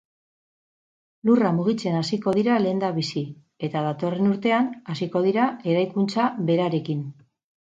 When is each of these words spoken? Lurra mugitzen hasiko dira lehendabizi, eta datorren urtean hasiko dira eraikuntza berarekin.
Lurra 1.29 1.51
mugitzen 1.57 1.97
hasiko 1.99 2.33
dira 2.37 2.57
lehendabizi, 2.63 3.23
eta 3.69 3.83
datorren 3.89 4.31
urtean 4.33 4.73
hasiko 4.95 5.23
dira 5.29 5.47
eraikuntza 5.75 6.27
berarekin. 6.49 7.07